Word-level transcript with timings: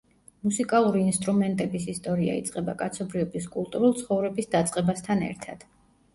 მუსიკალური 0.45 1.01
ინსტრუმენტების 1.09 1.85
ისტორია 1.93 2.39
იწყება 2.39 2.75
კაცობრიობის 2.81 3.47
კულტურულ 3.59 3.95
ცხოვრების 4.01 4.53
დაწყებასთან 4.59 5.25
ერთად. 5.31 5.71